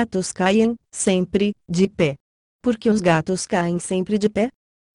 Gatos 0.00 0.32
caem, 0.32 0.76
sempre, 0.90 1.52
de 1.68 1.86
pé. 1.86 2.14
Por 2.62 2.78
que 2.78 2.88
os 2.88 3.02
gatos 3.02 3.46
caem 3.46 3.78
sempre 3.78 4.16
de 4.16 4.30
pé? 4.30 4.48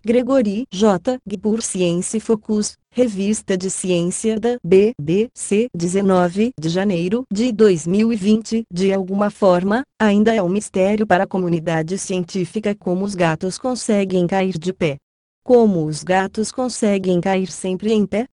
Gregory 0.03 0.65
J. 0.73 1.19
por 1.39 1.61
Science 1.61 2.19
Focus, 2.19 2.75
Revista 2.89 3.55
de 3.55 3.69
Ciência 3.69 4.39
da 4.39 4.57
BBC 4.63 5.67
19 5.75 6.53
de 6.59 6.69
janeiro 6.69 7.23
de 7.31 7.51
2020. 7.51 8.63
De 8.73 8.91
alguma 8.91 9.29
forma, 9.29 9.83
ainda 10.01 10.33
é 10.33 10.41
um 10.41 10.49
mistério 10.49 11.05
para 11.05 11.25
a 11.25 11.27
comunidade 11.27 11.99
científica 11.99 12.73
como 12.73 13.05
os 13.05 13.13
gatos 13.13 13.59
conseguem 13.59 14.25
cair 14.25 14.57
de 14.57 14.73
pé. 14.73 14.97
Como 15.43 15.85
os 15.85 16.01
gatos 16.01 16.51
conseguem 16.51 17.21
cair 17.21 17.51
sempre 17.51 17.93
em 17.93 18.07
pé? 18.07 18.25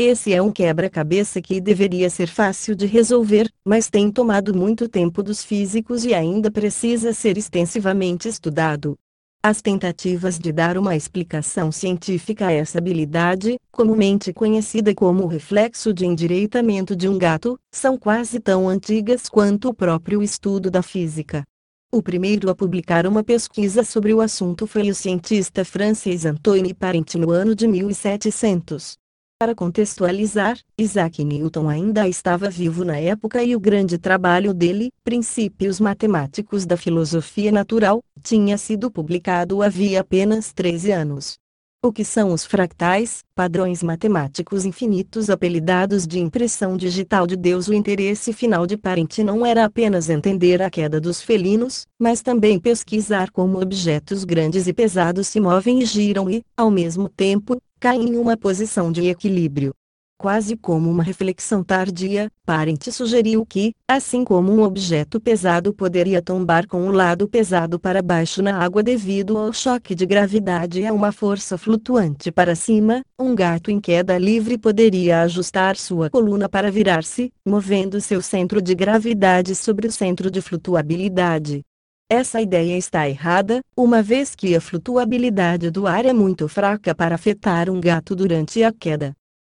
Esse 0.00 0.32
é 0.32 0.40
um 0.40 0.52
quebra-cabeça 0.52 1.42
que 1.42 1.60
deveria 1.60 2.08
ser 2.08 2.28
fácil 2.28 2.76
de 2.76 2.86
resolver, 2.86 3.50
mas 3.64 3.90
tem 3.90 4.12
tomado 4.12 4.56
muito 4.56 4.88
tempo 4.88 5.24
dos 5.24 5.42
físicos 5.42 6.04
e 6.04 6.14
ainda 6.14 6.52
precisa 6.52 7.12
ser 7.12 7.36
extensivamente 7.36 8.28
estudado. 8.28 8.96
As 9.42 9.60
tentativas 9.60 10.38
de 10.38 10.52
dar 10.52 10.78
uma 10.78 10.94
explicação 10.94 11.72
científica 11.72 12.46
a 12.46 12.52
essa 12.52 12.78
habilidade, 12.78 13.58
comumente 13.72 14.32
conhecida 14.32 14.94
como 14.94 15.26
reflexo 15.26 15.92
de 15.92 16.06
endireitamento 16.06 16.94
de 16.94 17.08
um 17.08 17.18
gato, 17.18 17.58
são 17.74 17.98
quase 17.98 18.38
tão 18.38 18.68
antigas 18.68 19.28
quanto 19.28 19.70
o 19.70 19.74
próprio 19.74 20.22
estudo 20.22 20.70
da 20.70 20.80
física. 20.80 21.42
O 21.90 22.00
primeiro 22.00 22.48
a 22.48 22.54
publicar 22.54 23.04
uma 23.04 23.24
pesquisa 23.24 23.82
sobre 23.82 24.14
o 24.14 24.20
assunto 24.20 24.64
foi 24.64 24.90
o 24.90 24.94
cientista 24.94 25.64
francês 25.64 26.24
Antoine 26.24 26.72
Parent 26.72 27.16
no 27.16 27.32
ano 27.32 27.52
de 27.52 27.66
1700. 27.66 28.96
Para 29.40 29.54
contextualizar, 29.54 30.58
Isaac 30.76 31.22
Newton 31.22 31.68
ainda 31.68 32.08
estava 32.08 32.50
vivo 32.50 32.84
na 32.84 32.98
época 32.98 33.40
e 33.40 33.54
o 33.54 33.60
grande 33.60 33.96
trabalho 33.96 34.52
dele, 34.52 34.90
Princípios 35.04 35.78
Matemáticos 35.78 36.66
da 36.66 36.76
Filosofia 36.76 37.52
Natural, 37.52 38.02
tinha 38.20 38.58
sido 38.58 38.90
publicado 38.90 39.62
havia 39.62 40.00
apenas 40.00 40.52
13 40.52 40.90
anos. 40.90 41.38
O 41.80 41.92
que 41.92 42.04
são 42.04 42.32
os 42.32 42.44
fractais, 42.44 43.22
padrões 43.36 43.80
matemáticos 43.80 44.64
infinitos 44.64 45.30
apelidados 45.30 46.04
de 46.04 46.18
impressão 46.18 46.76
digital 46.76 47.24
de 47.24 47.36
Deus? 47.36 47.68
O 47.68 47.74
interesse 47.74 48.32
final 48.32 48.66
de 48.66 48.76
Parent 48.76 49.18
não 49.18 49.46
era 49.46 49.64
apenas 49.64 50.10
entender 50.10 50.60
a 50.60 50.68
queda 50.68 51.00
dos 51.00 51.22
felinos, 51.22 51.86
mas 51.96 52.20
também 52.22 52.58
pesquisar 52.58 53.30
como 53.30 53.62
objetos 53.62 54.24
grandes 54.24 54.66
e 54.66 54.72
pesados 54.72 55.28
se 55.28 55.38
movem 55.38 55.78
e 55.78 55.84
giram 55.84 56.28
e, 56.28 56.42
ao 56.56 56.68
mesmo 56.68 57.08
tempo, 57.08 57.56
caem 57.80 58.10
em 58.10 58.16
uma 58.16 58.36
posição 58.36 58.90
de 58.90 59.06
equilíbrio. 59.08 59.72
Quase 60.20 60.56
como 60.56 60.90
uma 60.90 61.04
reflexão 61.04 61.62
tardia, 61.62 62.28
Parent 62.44 62.88
sugeriu 62.90 63.46
que, 63.46 63.72
assim 63.86 64.24
como 64.24 64.52
um 64.52 64.62
objeto 64.64 65.20
pesado 65.20 65.72
poderia 65.72 66.20
tombar 66.20 66.66
com 66.66 66.88
o 66.88 66.90
lado 66.90 67.28
pesado 67.28 67.78
para 67.78 68.02
baixo 68.02 68.42
na 68.42 68.58
água 68.58 68.82
devido 68.82 69.38
ao 69.38 69.52
choque 69.52 69.94
de 69.94 70.04
gravidade 70.04 70.80
e 70.80 70.86
a 70.88 70.92
uma 70.92 71.12
força 71.12 71.56
flutuante 71.56 72.32
para 72.32 72.56
cima, 72.56 73.00
um 73.16 73.32
gato 73.32 73.70
em 73.70 73.78
queda 73.78 74.18
livre 74.18 74.58
poderia 74.58 75.22
ajustar 75.22 75.76
sua 75.76 76.10
coluna 76.10 76.48
para 76.48 76.68
virar-se, 76.68 77.32
movendo 77.46 78.00
seu 78.00 78.20
centro 78.20 78.60
de 78.60 78.74
gravidade 78.74 79.54
sobre 79.54 79.86
o 79.86 79.92
centro 79.92 80.32
de 80.32 80.40
flutuabilidade. 80.40 81.62
Essa 82.10 82.40
ideia 82.40 82.74
está 82.78 83.06
errada, 83.06 83.60
uma 83.76 84.02
vez 84.02 84.34
que 84.34 84.56
a 84.56 84.62
flutuabilidade 84.62 85.70
do 85.70 85.86
ar 85.86 86.06
é 86.06 86.12
muito 86.14 86.48
fraca 86.48 86.94
para 86.94 87.14
afetar 87.14 87.68
um 87.68 87.78
gato 87.78 88.16
durante 88.16 88.62
a 88.62 88.72
queda. 88.72 89.12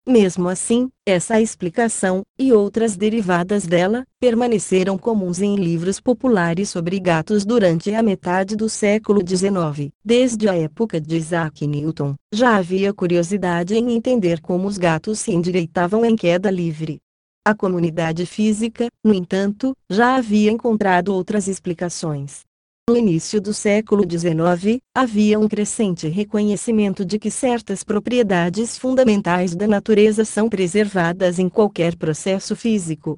Mesmo 0.06 0.50
assim, 0.50 0.90
essa 1.06 1.40
explicação, 1.40 2.20
e 2.38 2.52
outras 2.52 2.94
derivadas 2.94 3.64
dela, 3.64 4.04
permaneceram 4.20 4.98
comuns 4.98 5.40
em 5.40 5.56
livros 5.56 5.98
populares 5.98 6.68
sobre 6.68 7.00
gatos 7.00 7.46
durante 7.46 7.94
a 7.94 8.02
metade 8.02 8.54
do 8.54 8.68
século 8.68 9.22
XIX. 9.26 9.90
Desde 10.04 10.46
a 10.46 10.54
época 10.54 11.00
de 11.00 11.16
Isaac 11.16 11.66
Newton, 11.66 12.16
já 12.34 12.56
havia 12.56 12.92
curiosidade 12.92 13.74
em 13.74 13.92
entender 13.92 14.42
como 14.42 14.68
os 14.68 14.76
gatos 14.76 15.20
se 15.20 15.32
endireitavam 15.32 16.04
em 16.04 16.14
queda 16.14 16.50
livre. 16.50 17.00
A 17.44 17.56
comunidade 17.56 18.24
física, 18.24 18.86
no 19.04 19.12
entanto, 19.12 19.76
já 19.90 20.14
havia 20.14 20.52
encontrado 20.52 21.08
outras 21.08 21.48
explicações. 21.48 22.42
No 22.88 22.96
início 22.96 23.40
do 23.40 23.52
século 23.52 24.04
XIX, 24.08 24.78
havia 24.96 25.40
um 25.40 25.48
crescente 25.48 26.06
reconhecimento 26.06 27.04
de 27.04 27.18
que 27.18 27.32
certas 27.32 27.82
propriedades 27.82 28.78
fundamentais 28.78 29.56
da 29.56 29.66
natureza 29.66 30.24
são 30.24 30.48
preservadas 30.48 31.40
em 31.40 31.48
qualquer 31.48 31.96
processo 31.96 32.54
físico. 32.54 33.16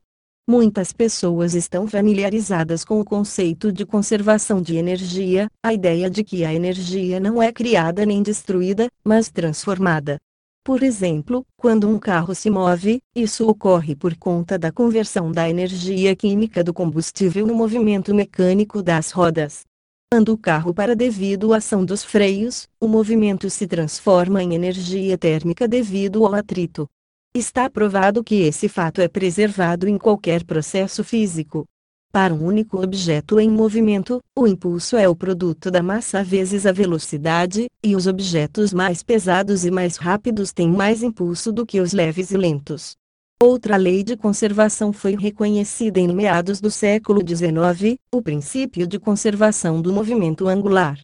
Muitas 0.49 0.91
pessoas 0.91 1.55
estão 1.55 1.87
familiarizadas 1.87 2.83
com 2.83 3.01
o 3.01 3.05
conceito 3.05 3.71
de 3.71 3.85
conservação 3.85 4.63
de 4.63 4.77
energia, 4.77 5.49
a 5.63 5.75
ideia 5.75 6.09
de 6.09 6.25
que 6.25 6.47
a 6.47 6.55
energia 6.55 7.21
não 7.21 7.43
é 7.43 7.53
criada 7.53 8.07
nem 8.07 8.23
destruída, 8.23 8.89
mas 9.05 9.31
transformada. 9.31 10.17
Por 10.65 10.83
exemplo, 10.83 11.45
quando 11.59 11.87
um 11.87 11.99
carro 11.99 12.35
se 12.35 12.49
move, 12.49 12.99
isso 13.15 13.47
ocorre 13.47 13.95
por 13.95 14.17
conta 14.17 14.59
da 14.59 14.73
conversão 14.73 15.31
da 15.31 15.47
energia 15.47 16.17
química 16.17 16.65
do 16.65 16.73
combustível 16.73 17.47
no 17.47 17.55
movimento 17.55 18.15
mecânico 18.15 18.83
das 18.83 19.11
rodas. 19.11 19.65
Quando 20.11 20.33
o 20.33 20.39
carro 20.39 20.73
para 20.73 20.97
devido 20.97 21.53
à 21.53 21.59
ação 21.59 21.85
dos 21.85 22.03
freios, 22.03 22.67
o 22.81 22.89
movimento 22.89 23.51
se 23.51 23.67
transforma 23.67 24.43
em 24.43 24.55
energia 24.55 25.19
térmica 25.19 25.69
devido 25.69 26.25
ao 26.25 26.35
atrito. 26.35 26.89
Está 27.37 27.69
provado 27.69 28.25
que 28.25 28.37
esse 28.37 28.67
fato 28.67 29.03
é 29.03 29.09
preservado 29.09 29.87
em 29.87 29.99
qualquer 29.99 30.45
processo 30.45 31.05
físico. 31.05 31.67
Para 32.15 32.33
um 32.33 32.45
único 32.45 32.81
objeto 32.81 33.41
em 33.41 33.51
movimento, 33.51 34.21
o 34.39 34.47
impulso 34.47 34.97
é 34.97 35.09
o 35.09 35.17
produto 35.17 35.69
da 35.69 35.83
massa 35.83 36.23
vezes 36.23 36.65
a 36.65 36.71
velocidade, 36.71 37.67
e 37.83 37.97
os 37.97 38.07
objetos 38.07 38.73
mais 38.73 39.03
pesados 39.03 39.65
e 39.65 39.71
mais 39.73 39.97
rápidos 39.97 40.53
têm 40.53 40.71
mais 40.71 41.03
impulso 41.03 41.51
do 41.51 41.67
que 41.67 41.81
os 41.81 41.93
leves 41.93 42.31
e 42.31 42.37
lentos. 42.37 42.95
Outra 43.43 43.77
lei 43.77 44.05
de 44.05 44.17
conservação 44.17 44.93
foi 44.93 45.17
reconhecida 45.17 45.99
em 45.99 46.15
meados 46.15 46.61
do 46.61 46.71
século 46.71 47.19
XIX, 47.19 47.97
o 48.15 48.23
princípio 48.23 48.87
de 48.87 48.97
conservação 49.01 49.83
do 49.83 49.93
movimento 49.93 50.47
angular. 50.47 50.97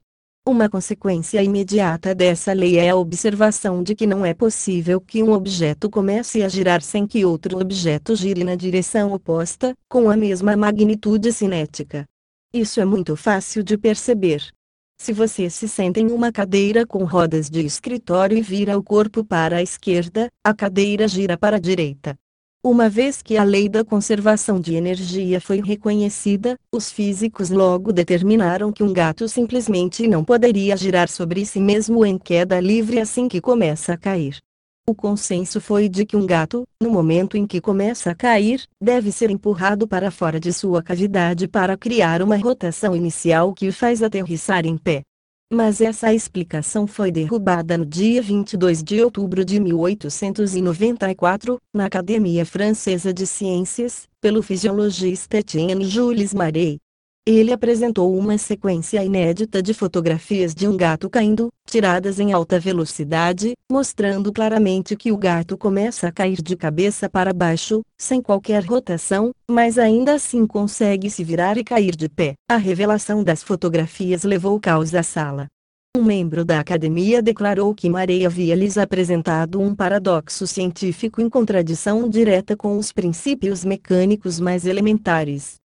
Uma 0.50 0.68
consequência 0.68 1.40
imediata 1.40 2.12
dessa 2.12 2.52
lei 2.52 2.76
é 2.76 2.90
a 2.90 2.96
observação 2.96 3.84
de 3.84 3.94
que 3.94 4.04
não 4.04 4.26
é 4.26 4.34
possível 4.34 5.00
que 5.00 5.22
um 5.22 5.30
objeto 5.30 5.88
comece 5.88 6.42
a 6.42 6.48
girar 6.48 6.82
sem 6.82 7.06
que 7.06 7.24
outro 7.24 7.60
objeto 7.60 8.16
gire 8.16 8.42
na 8.42 8.56
direção 8.56 9.12
oposta, 9.12 9.72
com 9.88 10.10
a 10.10 10.16
mesma 10.16 10.56
magnitude 10.56 11.32
cinética. 11.32 12.04
Isso 12.52 12.80
é 12.80 12.84
muito 12.84 13.14
fácil 13.14 13.62
de 13.62 13.78
perceber. 13.78 14.42
Se 15.00 15.12
você 15.12 15.48
se 15.48 15.68
senta 15.68 16.00
em 16.00 16.10
uma 16.10 16.32
cadeira 16.32 16.84
com 16.84 17.04
rodas 17.04 17.48
de 17.48 17.64
escritório 17.64 18.36
e 18.36 18.42
vira 18.42 18.76
o 18.76 18.82
corpo 18.82 19.24
para 19.24 19.58
a 19.58 19.62
esquerda, 19.62 20.26
a 20.44 20.52
cadeira 20.52 21.06
gira 21.06 21.38
para 21.38 21.58
a 21.58 21.60
direita. 21.60 22.16
Uma 22.62 22.90
vez 22.90 23.22
que 23.22 23.38
a 23.38 23.42
lei 23.42 23.70
da 23.70 23.82
conservação 23.82 24.60
de 24.60 24.74
energia 24.74 25.40
foi 25.40 25.62
reconhecida, 25.62 26.58
os 26.70 26.92
físicos 26.92 27.48
logo 27.48 27.90
determinaram 27.90 28.70
que 28.70 28.82
um 28.82 28.92
gato 28.92 29.26
simplesmente 29.26 30.06
não 30.06 30.22
poderia 30.22 30.76
girar 30.76 31.08
sobre 31.08 31.46
si 31.46 31.58
mesmo 31.58 32.04
em 32.04 32.18
queda 32.18 32.60
livre 32.60 33.00
assim 33.00 33.28
que 33.28 33.40
começa 33.40 33.94
a 33.94 33.96
cair. 33.96 34.36
O 34.86 34.94
consenso 34.94 35.58
foi 35.58 35.88
de 35.88 36.04
que 36.04 36.18
um 36.18 36.26
gato, 36.26 36.64
no 36.82 36.90
momento 36.90 37.34
em 37.34 37.46
que 37.46 37.62
começa 37.62 38.10
a 38.10 38.14
cair, 38.14 38.62
deve 38.78 39.10
ser 39.10 39.30
empurrado 39.30 39.88
para 39.88 40.10
fora 40.10 40.38
de 40.38 40.52
sua 40.52 40.82
cavidade 40.82 41.48
para 41.48 41.78
criar 41.78 42.20
uma 42.20 42.36
rotação 42.36 42.94
inicial 42.94 43.54
que 43.54 43.68
o 43.68 43.72
faz 43.72 44.02
aterrissar 44.02 44.66
em 44.66 44.76
pé. 44.76 45.00
Mas 45.52 45.80
essa 45.80 46.14
explicação 46.14 46.86
foi 46.86 47.10
derrubada 47.10 47.76
no 47.76 47.84
dia 47.84 48.22
22 48.22 48.84
de 48.84 49.02
outubro 49.02 49.44
de 49.44 49.58
1894, 49.58 51.58
na 51.74 51.86
Academia 51.86 52.46
Francesa 52.46 53.12
de 53.12 53.26
Ciências, 53.26 54.08
pelo 54.20 54.44
fisiologista 54.44 55.38
Etienne 55.38 55.84
Jules 55.84 56.32
Marey. 56.32 56.78
Ele 57.32 57.52
apresentou 57.52 58.12
uma 58.18 58.36
sequência 58.36 59.04
inédita 59.04 59.62
de 59.62 59.72
fotografias 59.72 60.52
de 60.52 60.66
um 60.66 60.76
gato 60.76 61.08
caindo, 61.08 61.48
tiradas 61.64 62.18
em 62.18 62.32
alta 62.32 62.58
velocidade, 62.58 63.52
mostrando 63.70 64.32
claramente 64.32 64.96
que 64.96 65.12
o 65.12 65.16
gato 65.16 65.56
começa 65.56 66.08
a 66.08 66.12
cair 66.12 66.42
de 66.42 66.56
cabeça 66.56 67.08
para 67.08 67.32
baixo, 67.32 67.82
sem 67.96 68.20
qualquer 68.20 68.64
rotação, 68.64 69.30
mas 69.48 69.78
ainda 69.78 70.14
assim 70.14 70.44
consegue 70.44 71.08
se 71.08 71.22
virar 71.22 71.56
e 71.56 71.62
cair 71.62 71.94
de 71.94 72.08
pé. 72.08 72.34
A 72.50 72.56
revelação 72.56 73.22
das 73.22 73.44
fotografias 73.44 74.24
levou 74.24 74.58
caos 74.58 74.92
à 74.92 75.04
sala. 75.04 75.46
Um 75.96 76.02
membro 76.02 76.44
da 76.44 76.58
academia 76.58 77.22
declarou 77.22 77.72
que 77.76 77.88
Marey 77.88 78.26
havia 78.26 78.56
lhes 78.56 78.76
apresentado 78.76 79.60
um 79.60 79.72
paradoxo 79.72 80.48
científico 80.48 81.20
em 81.20 81.30
contradição 81.30 82.08
direta 82.08 82.56
com 82.56 82.76
os 82.76 82.90
princípios 82.90 83.64
mecânicos 83.64 84.40
mais 84.40 84.66
elementares. 84.66 85.59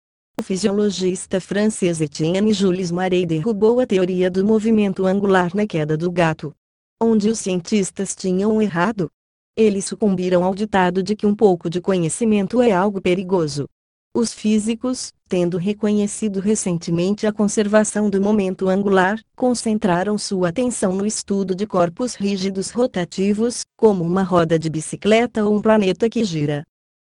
Fisiologista 0.44 1.40
francês 1.40 2.02
Etienne 2.02 2.54
Jules 2.54 2.92
Marey 2.92 3.26
derrubou 3.26 3.80
a 3.80 3.88
teoria 3.88 4.30
do 4.30 4.46
movimento 4.46 5.06
angular 5.06 5.56
na 5.56 5.66
queda 5.66 5.96
do 5.96 6.12
gato. 6.12 6.54
Onde 7.02 7.30
os 7.30 7.40
cientistas 7.40 8.14
tinham 8.14 8.62
errado? 8.62 9.10
Eles 9.56 9.86
sucumbiram 9.86 10.44
ao 10.44 10.54
ditado 10.54 11.02
de 11.02 11.16
que 11.16 11.26
um 11.26 11.34
pouco 11.34 11.70
de 11.70 11.80
conhecimento 11.80 12.62
é 12.62 12.74
algo 12.74 13.02
perigoso. 13.02 13.70
Os 14.14 14.34
físicos, 14.34 15.14
tendo 15.30 15.58
reconhecido 15.58 16.42
recentemente 16.42 17.26
a 17.26 17.32
conservação 17.32 18.10
do 18.10 18.22
momento 18.22 18.68
angular, 18.68 19.20
concentraram 19.36 20.18
sua 20.18 20.50
atenção 20.50 20.94
no 20.94 21.06
estudo 21.06 21.56
de 21.56 21.66
corpos 21.66 22.16
rígidos 22.16 22.70
rotativos, 22.70 23.62
como 23.78 24.04
uma 24.04 24.24
roda 24.24 24.60
de 24.60 24.70
bicicleta 24.70 25.46
ou 25.46 25.56
um 25.56 25.62
planeta 25.62 26.10
que 26.10 26.24
gira. 26.26 26.64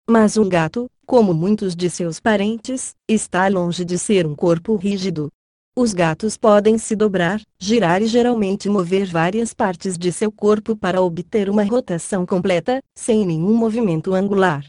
Mas 0.10 0.38
um 0.38 0.50
gato, 0.50 0.90
como 1.06 1.36
muitos 1.36 1.76
de 1.76 1.88
seus 1.88 2.20
parentes, 2.20 2.96
está 3.08 3.48
longe 3.48 3.86
de 3.86 3.96
ser 4.00 4.26
um 4.26 4.34
corpo 4.34 4.76
rígido. 4.76 5.30
Os 5.78 5.94
gatos 5.94 6.36
podem 6.36 6.80
se 6.80 6.96
dobrar, 6.96 7.40
girar 7.60 8.02
e 8.02 8.08
geralmente 8.08 8.68
mover 8.68 9.06
várias 9.06 9.54
partes 9.54 10.00
de 10.00 10.12
seu 10.12 10.32
corpo 10.32 10.76
para 10.76 11.00
obter 11.00 11.48
uma 11.48 11.64
rotação 11.64 12.26
completa, 12.26 12.82
sem 12.96 13.24
nenhum 13.24 13.56
movimento 13.56 14.16
angular. 14.16 14.66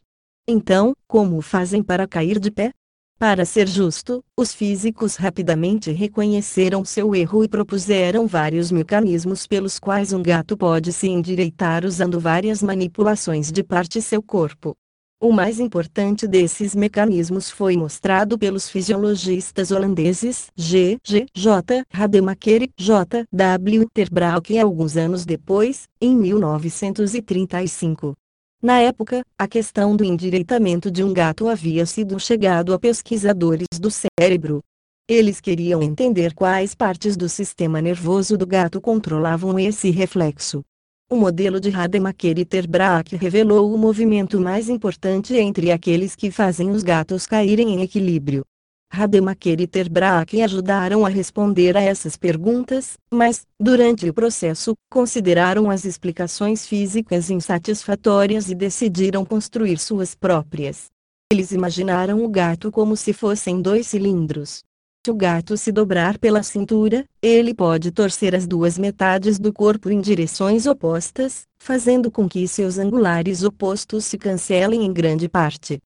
Então, 0.47 0.93
como 1.09 1.41
fazem 1.41 1.83
para 1.83 2.07
cair 2.07 2.39
de 2.39 2.51
pé? 2.51 2.71
Para 3.19 3.47
ser 3.47 3.67
justo, 3.67 4.23
os 4.37 4.53
físicos 4.53 5.17
rapidamente 5.17 5.91
reconheceram 5.91 6.85
seu 6.85 7.15
erro 7.15 7.43
e 7.45 7.49
propuseram 7.49 8.27
vários 8.27 8.71
mecanismos 8.71 9.47
pelos 9.47 9.79
quais 9.79 10.13
um 10.13 10.23
gato 10.23 10.55
pode 10.55 10.93
se 10.93 11.09
endireitar 11.09 11.87
usando 11.87 12.21
várias 12.21 12.63
manipulações 12.63 13.51
de 13.51 13.65
parte 13.65 14.03
seu 14.03 14.23
corpo. 14.23 14.77
O 15.23 15.33
mais 15.33 15.61
importante 15.61 16.27
desses 16.27 16.75
mecanismos 16.75 17.51
foi 17.51 17.77
mostrado 17.77 18.39
pelos 18.39 18.71
fisiologistas 18.71 19.71
holandeses 19.71 20.47
G. 20.57 20.97
G. 21.05 21.27
J. 21.35 21.85
Rademacher 21.93 22.63
e 22.63 22.71
J. 22.75 23.27
W. 23.31 23.87
Terbraak 23.93 24.59
alguns 24.59 24.97
anos 24.97 25.27
depois, 25.27 25.87
em 26.01 26.17
1935. 26.17 28.15
Na 28.63 28.81
época, 28.81 29.21
a 29.39 29.47
questão 29.47 29.95
do 29.95 30.05
endireitamento 30.05 30.91
de 30.91 31.05
um 31.05 31.13
gato 31.13 31.49
havia 31.49 31.85
sido 31.85 32.19
chegado 32.19 32.73
a 32.73 32.79
pesquisadores 32.79 33.79
do 33.79 33.91
cérebro. 33.91 34.63
Eles 35.07 35.39
queriam 35.39 35.83
entender 35.83 36.33
quais 36.33 36.75
partes 36.75 37.15
do 37.15 37.29
sistema 37.29 37.83
nervoso 37.83 38.39
do 38.39 38.47
gato 38.47 38.81
controlavam 38.81 39.59
esse 39.59 39.91
reflexo. 39.91 40.65
O 41.13 41.17
modelo 41.17 41.59
de 41.59 41.71
Rademacher 41.71 42.39
e 42.39 42.45
Terbraak 42.45 43.17
revelou 43.17 43.75
o 43.75 43.77
movimento 43.77 44.39
mais 44.39 44.69
importante 44.69 45.35
entre 45.35 45.73
aqueles 45.73 46.15
que 46.15 46.31
fazem 46.31 46.71
os 46.71 46.85
gatos 46.85 47.27
caírem 47.27 47.75
em 47.75 47.83
equilíbrio. 47.83 48.45
Rademacher 48.93 49.61
e 49.61 49.67
Terbraak 49.67 50.41
ajudaram 50.41 51.05
a 51.05 51.09
responder 51.09 51.77
a 51.77 51.81
essas 51.81 52.17
perguntas, 52.17 52.97
mas, 53.13 53.45
durante 53.59 54.09
o 54.09 54.15
processo, 54.15 54.75
consideraram 54.89 55.69
as 55.69 55.85
explicações 55.85 56.65
físicas 56.65 57.29
insatisfatórias 57.29 58.49
e 58.49 58.55
decidiram 58.55 59.25
construir 59.25 59.79
suas 59.79 60.15
próprias. 60.15 60.87
Eles 61.33 61.51
imaginaram 61.51 62.25
o 62.25 62.29
gato 62.29 62.71
como 62.71 62.97
se 62.97 63.13
fossem 63.13 63.61
dois 63.61 63.89
cilindros. 63.89 64.61
O 65.09 65.15
gato 65.15 65.57
se 65.57 65.73
dobrar 65.73 66.19
pela 66.19 66.43
cintura, 66.43 67.07
ele 67.23 67.55
pode 67.55 67.91
torcer 67.91 68.35
as 68.35 68.47
duas 68.47 68.77
metades 68.77 69.39
do 69.39 69.51
corpo 69.51 69.89
em 69.89 69.99
direções 69.99 70.67
opostas, 70.67 71.45
fazendo 71.59 72.11
com 72.11 72.29
que 72.29 72.47
seus 72.47 72.77
angulares 72.77 73.43
opostos 73.43 74.05
se 74.05 74.19
cancelem 74.19 74.85
em 74.85 74.93
grande 74.93 75.27
parte. 75.27 75.81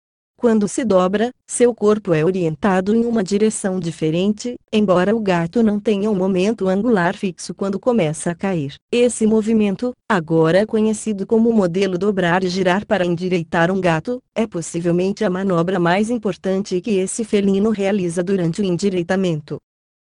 Quando 0.41 0.67
se 0.67 0.83
dobra, 0.83 1.31
seu 1.45 1.71
corpo 1.71 2.15
é 2.15 2.25
orientado 2.25 2.95
em 2.95 3.05
uma 3.05 3.23
direção 3.23 3.79
diferente, 3.79 4.55
embora 4.73 5.15
o 5.15 5.19
gato 5.19 5.61
não 5.61 5.79
tenha 5.79 6.09
um 6.09 6.15
momento 6.15 6.67
angular 6.67 7.15
fixo 7.15 7.53
quando 7.53 7.79
começa 7.79 8.31
a 8.31 8.35
cair. 8.35 8.73
Esse 8.91 9.27
movimento, 9.27 9.93
agora 10.09 10.65
conhecido 10.65 11.27
como 11.27 11.53
modelo 11.53 11.95
dobrar 11.95 12.43
e 12.43 12.47
girar 12.47 12.87
para 12.87 13.05
endireitar 13.05 13.69
um 13.69 13.79
gato, 13.79 14.19
é 14.33 14.47
possivelmente 14.47 15.23
a 15.23 15.29
manobra 15.29 15.79
mais 15.79 16.09
importante 16.09 16.81
que 16.81 16.97
esse 16.97 17.23
felino 17.23 17.69
realiza 17.69 18.23
durante 18.23 18.61
o 18.61 18.65
endireitamento. 18.65 19.59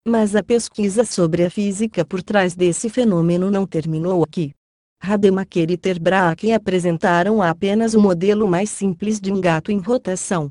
Mas 0.08 0.34
a 0.34 0.42
pesquisa 0.42 1.04
sobre 1.04 1.44
a 1.44 1.50
física 1.50 2.02
por 2.02 2.22
trás 2.22 2.54
desse 2.54 2.88
fenômeno 2.88 3.50
não 3.50 3.66
terminou 3.66 4.24
aqui. 4.24 4.54
Rademacher 5.02 5.70
e 5.70 5.78
Terbraak 5.78 6.52
apresentaram 6.52 7.40
apenas 7.40 7.94
o 7.94 8.00
modelo 8.00 8.46
mais 8.46 8.68
simples 8.68 9.18
de 9.18 9.32
um 9.32 9.40
gato 9.40 9.72
em 9.72 9.78
rotação. 9.78 10.50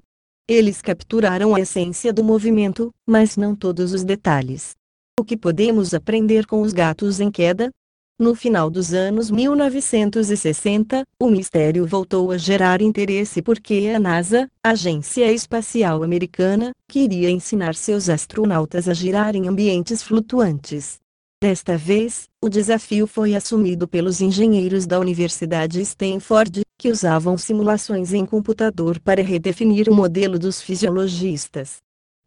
Eles 0.50 0.82
capturaram 0.82 1.54
a 1.54 1.62
essência 1.62 2.12
do 2.12 2.24
movimento, 2.24 2.92
mas 3.06 3.38
não 3.38 3.56
todos 3.56 3.94
os 3.94 4.04
detalhes. 4.04 4.72
O 5.20 5.24
que 5.24 5.38
podemos 5.38 5.94
aprender 5.94 6.48
com 6.48 6.62
os 6.62 6.74
gatos 6.74 7.20
em 7.20 7.30
queda? 7.30 7.70
No 8.18 8.34
final 8.34 8.70
dos 8.70 8.92
anos 8.92 9.30
1960, 9.30 11.04
o 11.22 11.30
mistério 11.30 11.86
voltou 11.86 12.32
a 12.32 12.38
gerar 12.38 12.82
interesse 12.82 13.42
porque 13.44 13.92
a 13.96 14.00
NASA, 14.00 14.50
Agência 14.64 15.32
Espacial 15.32 16.02
Americana, 16.02 16.72
queria 16.90 17.30
ensinar 17.30 17.76
seus 17.76 18.10
astronautas 18.10 18.90
a 18.90 18.94
girar 18.94 19.36
em 19.36 19.48
ambientes 19.48 20.02
flutuantes. 20.02 21.00
Desta 21.42 21.78
vez, 21.78 22.28
o 22.44 22.50
desafio 22.50 23.08
foi 23.08 23.34
assumido 23.34 23.88
pelos 23.88 24.20
engenheiros 24.20 24.86
da 24.86 25.00
Universidade 25.00 25.80
Stanford, 25.80 26.64
que 26.78 26.92
usavam 26.92 27.38
simulações 27.38 28.12
em 28.12 28.26
computador 28.26 29.00
para 29.00 29.24
redefinir 29.24 29.88
o 29.88 29.96
modelo 29.96 30.38
dos 30.38 30.62
fisiologistas. 30.62 31.78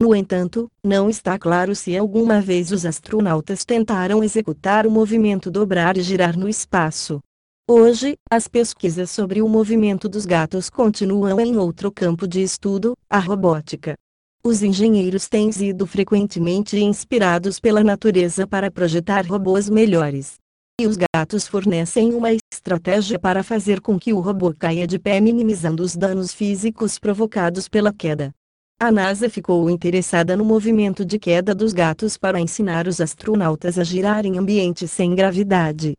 No 0.00 0.14
entanto, 0.14 0.66
não 0.82 1.10
está 1.10 1.38
claro 1.38 1.76
se 1.76 1.94
alguma 1.94 2.40
vez 2.40 2.72
os 2.72 2.86
astronautas 2.86 3.66
tentaram 3.66 4.24
executar 4.24 4.86
o 4.86 4.90
movimento 4.90 5.50
dobrar 5.50 5.98
e 5.98 6.02
girar 6.02 6.34
no 6.34 6.48
espaço. 6.48 7.20
Hoje, 7.68 8.16
as 8.30 8.48
pesquisas 8.48 9.10
sobre 9.10 9.42
o 9.42 9.48
movimento 9.48 10.08
dos 10.08 10.24
gatos 10.24 10.70
continuam 10.70 11.38
em 11.38 11.58
outro 11.58 11.92
campo 11.92 12.26
de 12.26 12.42
estudo, 12.42 12.96
a 13.10 13.18
robótica. 13.18 13.94
Os 14.44 14.60
engenheiros 14.60 15.28
têm 15.28 15.52
sido 15.52 15.86
frequentemente 15.86 16.76
inspirados 16.76 17.60
pela 17.60 17.84
natureza 17.84 18.44
para 18.44 18.72
projetar 18.72 19.24
robôs 19.24 19.68
melhores. 19.68 20.34
E 20.80 20.84
os 20.84 20.96
gatos 21.14 21.46
fornecem 21.46 22.12
uma 22.12 22.30
estratégia 22.52 23.20
para 23.20 23.44
fazer 23.44 23.80
com 23.80 23.96
que 23.96 24.12
o 24.12 24.18
robô 24.18 24.52
caia 24.52 24.84
de 24.84 24.98
pé 24.98 25.20
minimizando 25.20 25.80
os 25.80 25.94
danos 25.94 26.34
físicos 26.34 26.98
provocados 26.98 27.68
pela 27.68 27.92
queda. 27.92 28.32
A 28.80 28.90
NASA 28.90 29.30
ficou 29.30 29.70
interessada 29.70 30.36
no 30.36 30.44
movimento 30.44 31.04
de 31.04 31.20
queda 31.20 31.54
dos 31.54 31.72
gatos 31.72 32.18
para 32.18 32.40
ensinar 32.40 32.88
os 32.88 33.00
astronautas 33.00 33.78
a 33.78 33.84
girar 33.84 34.26
em 34.26 34.38
ambientes 34.38 34.90
sem 34.90 35.14
gravidade. 35.14 35.92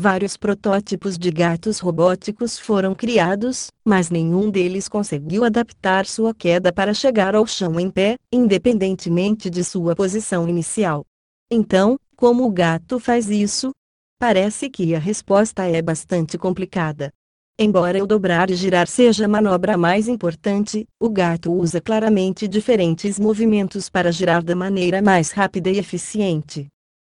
Vários 0.00 0.36
protótipos 0.36 1.18
de 1.18 1.28
gatos 1.28 1.80
robóticos 1.80 2.56
foram 2.56 2.94
criados, 2.94 3.66
mas 3.84 4.10
nenhum 4.10 4.48
deles 4.48 4.88
conseguiu 4.88 5.42
adaptar 5.42 6.06
sua 6.06 6.32
queda 6.32 6.72
para 6.72 6.94
chegar 6.94 7.34
ao 7.34 7.44
chão 7.48 7.80
em 7.80 7.90
pé, 7.90 8.14
independentemente 8.32 9.50
de 9.50 9.64
sua 9.64 9.96
posição 9.96 10.48
inicial. 10.48 11.04
Então, 11.50 11.98
como 12.14 12.44
o 12.44 12.50
gato 12.50 13.00
faz 13.00 13.28
isso? 13.28 13.72
Parece 14.20 14.70
que 14.70 14.94
a 14.94 15.00
resposta 15.00 15.64
é 15.64 15.82
bastante 15.82 16.38
complicada. 16.38 17.10
Embora 17.58 18.00
o 18.00 18.06
dobrar 18.06 18.50
e 18.52 18.54
girar 18.54 18.86
seja 18.86 19.24
a 19.24 19.28
manobra 19.28 19.76
mais 19.76 20.06
importante, 20.06 20.86
o 21.02 21.10
gato 21.10 21.52
usa 21.52 21.80
claramente 21.80 22.46
diferentes 22.46 23.18
movimentos 23.18 23.90
para 23.90 24.12
girar 24.12 24.44
da 24.44 24.54
maneira 24.54 25.02
mais 25.02 25.32
rápida 25.32 25.68
e 25.68 25.78
eficiente. 25.78 26.68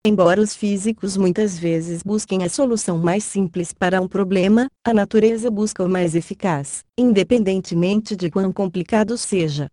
Embora 0.08 0.40
os 0.40 0.54
físicos 0.54 1.16
muitas 1.16 1.58
vezes 1.58 2.00
busquem 2.00 2.44
a 2.44 2.48
solução 2.48 2.96
mais 2.96 3.24
simples 3.24 3.72
para 3.72 4.00
um 4.00 4.06
problema, 4.06 4.68
a 4.84 4.94
natureza 4.94 5.50
busca 5.50 5.82
o 5.82 5.88
mais 5.88 6.14
eficaz, 6.14 6.84
independentemente 6.96 8.14
de 8.14 8.30
quão 8.30 8.52
complicado 8.52 9.18
seja. 9.18 9.66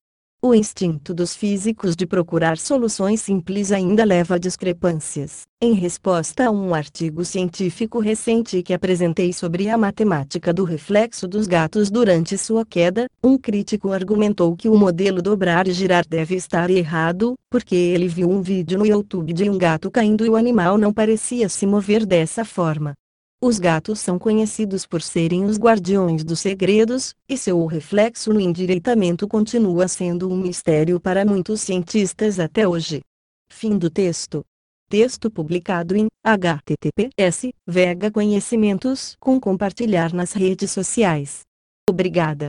O 0.46 0.54
instinto 0.54 1.14
dos 1.14 1.34
físicos 1.34 1.96
de 1.96 2.06
procurar 2.06 2.58
soluções 2.58 3.22
simples 3.22 3.72
ainda 3.72 4.04
leva 4.04 4.36
a 4.36 4.38
discrepâncias. 4.38 5.44
Em 5.62 5.72
resposta 5.72 6.48
a 6.48 6.52
um 6.52 6.76
artigo 6.76 7.24
científico 7.24 8.02
recente 8.02 8.62
que 8.62 8.74
apresentei 8.74 9.32
sobre 9.32 9.70
a 9.70 9.78
matemática 9.78 10.54
do 10.54 10.66
reflexo 10.66 11.30
dos 11.30 11.48
gatos 11.48 11.90
durante 11.90 12.38
sua 12.38 12.66
queda, 12.66 13.08
um 13.24 13.38
crítico 13.38 13.94
argumentou 13.94 14.54
que 14.54 14.68
o 14.68 14.76
modelo 14.76 15.22
dobrar 15.22 15.66
e 15.66 15.72
girar 15.72 16.06
deve 16.06 16.36
estar 16.36 16.70
errado, 16.70 17.36
porque 17.50 17.74
ele 17.74 18.10
viu 18.10 18.30
um 18.30 18.42
vídeo 18.42 18.78
no 18.78 18.86
YouTube 18.86 19.32
de 19.32 19.50
um 19.50 19.58
gato 19.58 19.90
caindo 19.90 20.26
e 20.26 20.30
o 20.30 20.36
animal 20.36 20.78
não 20.78 20.92
parecia 20.92 21.48
se 21.48 21.66
mover 21.66 22.06
dessa 22.06 22.44
forma. 22.44 22.94
Os 23.46 23.60
gatos 23.60 24.00
são 24.00 24.18
conhecidos 24.18 24.86
por 24.86 25.02
serem 25.02 25.44
os 25.44 25.58
guardiões 25.58 26.24
dos 26.24 26.40
segredos, 26.40 27.14
e 27.28 27.38
seu 27.38 27.66
reflexo 27.66 28.32
no 28.32 28.40
endireitamento 28.40 29.28
continua 29.28 29.86
sendo 29.90 30.32
um 30.32 30.38
mistério 30.38 30.98
para 30.98 31.26
muitos 31.26 31.60
cientistas 31.60 32.40
até 32.40 32.66
hoje. 32.66 33.02
Fim 33.50 33.78
do 33.78 33.90
texto. 33.90 34.46
Texto 34.90 35.30
publicado 35.30 35.94
em 35.94 36.08
https 36.24 37.52
Vega 37.68 38.10
Conhecimentos 38.10 39.18
com 39.20 39.38
compartilhar 39.42 40.14
nas 40.14 40.32
redes 40.32 40.72
sociais. 40.72 41.42
Obrigada. 41.90 42.42